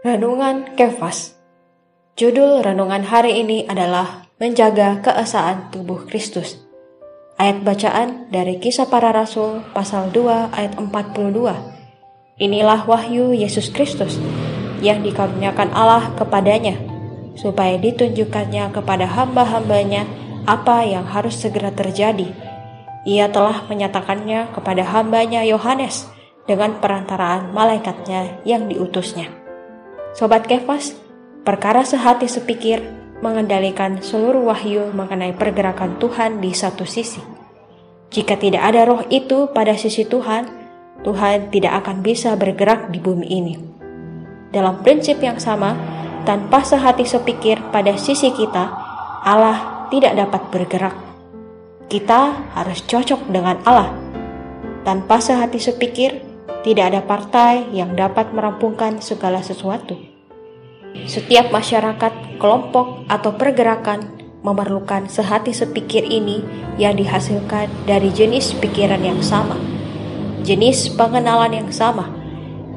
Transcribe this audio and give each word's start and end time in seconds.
Renungan 0.00 0.80
Kefas 0.80 1.36
Judul 2.16 2.64
renungan 2.64 3.04
hari 3.04 3.44
ini 3.44 3.68
adalah 3.68 4.32
Menjaga 4.40 4.96
Keesaan 5.04 5.68
Tubuh 5.68 6.08
Kristus. 6.08 6.56
Ayat 7.36 7.60
bacaan 7.60 8.32
dari 8.32 8.56
Kisah 8.56 8.88
Para 8.88 9.12
Rasul 9.12 9.60
pasal 9.76 10.08
2 10.08 10.56
ayat 10.56 10.72
42. 10.80 11.44
Inilah 12.40 12.88
wahyu 12.88 13.36
Yesus 13.36 13.68
Kristus 13.68 14.16
yang 14.80 15.04
dikaruniakan 15.04 15.68
Allah 15.76 16.16
kepadanya, 16.16 16.80
supaya 17.36 17.76
ditunjukkannya 17.76 18.72
kepada 18.72 19.04
hamba-hambanya 19.04 20.08
apa 20.48 20.80
yang 20.80 21.04
harus 21.04 21.36
segera 21.36 21.76
terjadi. 21.76 22.32
Ia 23.04 23.28
telah 23.28 23.68
menyatakannya 23.68 24.48
kepada 24.56 24.80
hambanya 24.80 25.44
Yohanes 25.44 26.08
dengan 26.48 26.80
perantaraan 26.80 27.52
malaikatnya 27.52 28.40
yang 28.48 28.64
diutusnya. 28.64 29.39
Sobat 30.10 30.50
Kefas, 30.50 30.98
perkara 31.46 31.86
sehati 31.86 32.26
sepikir 32.26 32.82
mengendalikan 33.22 34.02
seluruh 34.02 34.50
wahyu 34.50 34.90
mengenai 34.90 35.30
pergerakan 35.36 36.02
Tuhan 36.02 36.42
di 36.42 36.50
satu 36.50 36.82
sisi. 36.82 37.22
Jika 38.10 38.34
tidak 38.34 38.64
ada 38.74 38.90
roh 38.90 39.06
itu 39.06 39.46
pada 39.54 39.78
sisi 39.78 40.02
Tuhan, 40.02 40.50
Tuhan 41.06 41.54
tidak 41.54 41.86
akan 41.86 42.02
bisa 42.02 42.34
bergerak 42.34 42.90
di 42.90 42.98
bumi 42.98 43.26
ini. 43.30 43.54
Dalam 44.50 44.82
prinsip 44.82 45.22
yang 45.22 45.38
sama, 45.38 45.78
tanpa 46.26 46.66
sehati 46.66 47.06
sepikir 47.06 47.62
pada 47.70 47.94
sisi 47.94 48.34
kita, 48.34 48.66
Allah 49.22 49.86
tidak 49.94 50.18
dapat 50.18 50.42
bergerak. 50.50 50.96
Kita 51.86 52.50
harus 52.58 52.82
cocok 52.82 53.30
dengan 53.30 53.62
Allah. 53.62 53.94
Tanpa 54.82 55.22
sehati 55.22 55.62
sepikir, 55.62 56.29
tidak 56.60 56.92
ada 56.92 57.00
partai 57.00 57.72
yang 57.72 57.96
dapat 57.96 58.36
merampungkan 58.36 59.00
segala 59.00 59.40
sesuatu. 59.40 59.96
Setiap 61.06 61.48
masyarakat, 61.54 62.36
kelompok, 62.36 63.06
atau 63.08 63.32
pergerakan 63.32 64.20
memerlukan 64.40 65.08
sehati 65.08 65.52
sepikir 65.52 66.04
ini 66.04 66.44
yang 66.80 66.96
dihasilkan 66.96 67.68
dari 67.84 68.08
jenis 68.10 68.56
pikiran 68.56 69.00
yang 69.00 69.20
sama, 69.20 69.56
jenis 70.42 70.92
pengenalan 70.96 71.52
yang 71.52 71.70
sama. 71.72 72.08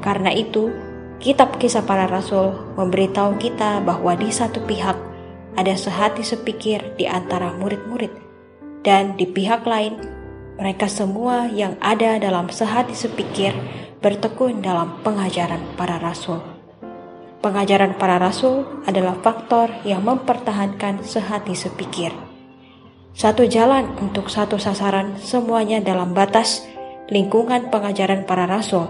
Karena 0.03 0.31
itu, 0.36 0.72
kitab 1.23 1.56
kisah 1.59 1.88
para 1.88 2.08
rasul 2.08 2.52
memberitahu 2.75 3.40
kita 3.40 3.80
bahwa 3.84 4.16
di 4.20 4.28
satu 4.28 4.59
pihak 4.68 4.95
ada 5.56 5.73
sehati 5.73 6.22
sepikir 6.22 6.95
di 7.00 7.08
antara 7.08 7.56
murid-murid, 7.56 8.12
dan 8.84 9.16
di 9.16 9.23
pihak 9.23 9.64
lain 9.64 9.95
mereka 10.58 10.86
semua 10.86 11.50
yang 11.50 11.73
ada 11.82 12.22
dalam 12.22 12.50
sehati 12.50 12.94
sepikir 12.94 13.54
bertekun 14.04 14.59
dalam 14.59 15.00
pengajaran 15.02 15.64
para 15.80 15.98
rasul. 15.98 16.44
Pengajaran 17.40 17.96
para 18.00 18.20
rasul 18.20 18.64
adalah 18.88 19.20
faktor 19.20 19.68
yang 19.84 20.04
mempertahankan 20.04 21.04
sehati 21.04 21.56
sepikir. 21.56 22.12
Satu 23.14 23.46
jalan 23.46 23.94
untuk 24.00 24.31
satu 24.31 24.58
sasaran 24.58 25.20
semuanya 25.20 25.84
dalam 25.84 26.16
batas 26.16 26.66
lingkungan 27.12 27.70
pengajaran 27.70 28.24
para 28.24 28.48
rasul. 28.48 28.90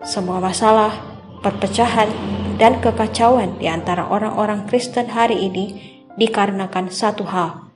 Semua 0.00 0.40
masalah, 0.40 0.96
perpecahan, 1.44 2.08
dan 2.56 2.80
kekacauan 2.80 3.56
di 3.56 3.68
antara 3.68 4.04
orang-orang 4.08 4.68
Kristen 4.68 5.08
hari 5.08 5.48
ini 5.48 5.64
dikarenakan 6.16 6.92
satu 6.92 7.24
hal, 7.24 7.69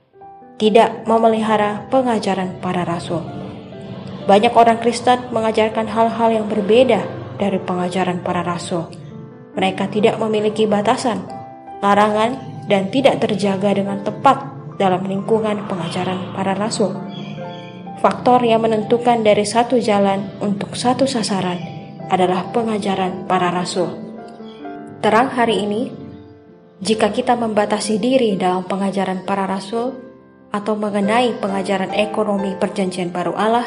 tidak 0.54 1.02
memelihara 1.10 1.90
pengajaran 1.90 2.62
para 2.62 2.86
rasul. 2.86 3.22
Banyak 4.24 4.54
orang 4.54 4.80
Kristen 4.80 5.28
mengajarkan 5.34 5.84
hal-hal 5.90 6.30
yang 6.32 6.46
berbeda 6.48 7.04
dari 7.36 7.58
pengajaran 7.60 8.22
para 8.22 8.40
rasul. 8.40 8.88
Mereka 9.54 9.90
tidak 9.90 10.16
memiliki 10.22 10.64
batasan, 10.64 11.26
larangan, 11.82 12.38
dan 12.70 12.88
tidak 12.88 13.20
terjaga 13.20 13.76
dengan 13.76 14.00
tepat 14.00 14.40
dalam 14.80 15.04
lingkungan 15.04 15.68
pengajaran 15.68 16.32
para 16.32 16.56
rasul. 16.56 16.96
Faktor 18.00 18.44
yang 18.44 18.64
menentukan 18.64 19.24
dari 19.24 19.44
satu 19.44 19.80
jalan 19.80 20.28
untuk 20.40 20.76
satu 20.76 21.08
sasaran 21.08 21.56
adalah 22.08 22.52
pengajaran 22.52 23.24
para 23.24 23.48
rasul. 23.48 23.88
Terang 25.00 25.32
hari 25.32 25.64
ini, 25.64 25.88
jika 26.84 27.12
kita 27.12 27.36
membatasi 27.36 27.96
diri 28.00 28.36
dalam 28.36 28.64
pengajaran 28.64 29.24
para 29.24 29.48
rasul, 29.48 30.03
atau 30.54 30.78
mengenai 30.78 31.34
pengajaran 31.42 31.90
ekonomi 31.90 32.54
Perjanjian 32.54 33.10
Baru 33.10 33.34
Allah, 33.34 33.66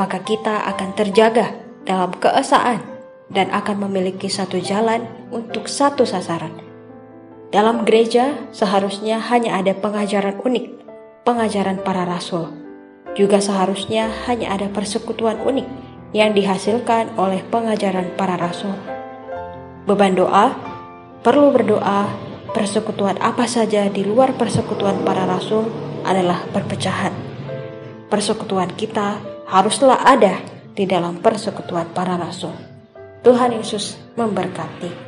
maka 0.00 0.24
kita 0.24 0.64
akan 0.72 0.96
terjaga 0.96 1.52
dalam 1.84 2.16
keesaan 2.16 2.80
dan 3.28 3.52
akan 3.52 3.84
memiliki 3.84 4.32
satu 4.32 4.56
jalan 4.56 5.04
untuk 5.28 5.68
satu 5.68 6.08
sasaran. 6.08 6.56
Dalam 7.52 7.84
gereja 7.84 8.32
seharusnya 8.56 9.20
hanya 9.20 9.60
ada 9.60 9.76
pengajaran 9.76 10.40
unik, 10.40 10.66
pengajaran 11.28 11.84
para 11.84 12.08
rasul. 12.08 12.48
Juga 13.14 13.38
seharusnya 13.38 14.10
hanya 14.26 14.56
ada 14.56 14.66
persekutuan 14.72 15.38
unik 15.44 15.68
yang 16.16 16.32
dihasilkan 16.32 17.14
oleh 17.20 17.44
pengajaran 17.52 18.10
para 18.16 18.40
rasul. 18.40 18.74
Beban 19.84 20.16
doa, 20.16 20.56
perlu 21.22 21.54
berdoa, 21.54 22.10
persekutuan 22.56 23.20
apa 23.22 23.44
saja 23.44 23.86
di 23.92 24.02
luar 24.02 24.34
persekutuan 24.34 25.04
para 25.06 25.28
rasul 25.28 25.93
adalah 26.04 26.44
perpecahan. 26.52 27.10
Persekutuan 28.12 28.70
kita 28.76 29.18
haruslah 29.48 30.04
ada 30.04 30.38
di 30.76 30.84
dalam 30.84 31.18
persekutuan 31.18 31.90
para 31.90 32.14
rasul. 32.14 32.54
Tuhan 33.24 33.56
Yesus 33.56 33.96
memberkati. 34.14 35.03